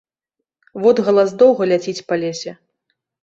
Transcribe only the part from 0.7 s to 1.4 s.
Водгалас